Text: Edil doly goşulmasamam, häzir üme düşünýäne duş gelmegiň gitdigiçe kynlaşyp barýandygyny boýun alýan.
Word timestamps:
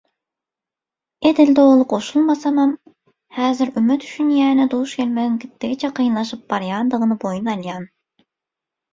Edil 1.31 1.49
doly 1.57 1.81
goşulmasamam, 1.91 2.71
häzir 3.39 3.69
üme 3.81 3.97
düşünýäne 4.05 4.65
duş 4.71 4.95
gelmegiň 5.01 5.35
gitdigiçe 5.43 5.91
kynlaşyp 5.99 6.41
barýandygyny 6.55 7.13
boýun 7.25 7.51
alýan. 7.55 7.87